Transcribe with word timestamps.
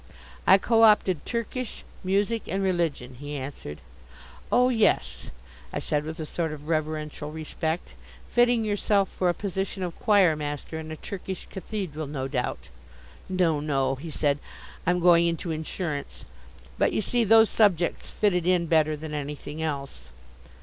"I 0.47 0.57
co 0.57 0.81
opted 0.81 1.27
Turkish, 1.27 1.83
Music, 2.03 2.47
and 2.47 2.63
Religion," 2.63 3.17
he 3.19 3.35
answered. 3.35 3.81
"Oh, 4.51 4.69
yes," 4.69 5.29
I 5.71 5.77
said 5.77 6.05
with 6.05 6.19
a 6.19 6.25
sort 6.25 6.51
of 6.51 6.67
reverential 6.67 7.31
respect, 7.31 7.89
"fitting 8.27 8.65
yourself 8.65 9.09
for 9.09 9.29
a 9.29 9.35
position 9.35 9.83
of 9.83 9.95
choir 9.95 10.35
master 10.35 10.79
in 10.79 10.89
a 10.89 10.95
Turkish 10.95 11.45
cathedral, 11.51 12.07
no 12.07 12.27
doubt." 12.27 12.69
"No, 13.29 13.59
no," 13.59 13.93
he 13.93 14.09
said, 14.09 14.39
"I'm 14.87 14.99
going 14.99 15.27
into 15.27 15.51
insurance; 15.51 16.25
but, 16.79 16.93
you 16.93 17.01
see, 17.01 17.23
those 17.23 17.51
subjects 17.51 18.09
fitted 18.09 18.47
in 18.47 18.65
better 18.65 18.97
than 18.97 19.13
anything 19.13 19.61
else." 19.61 20.07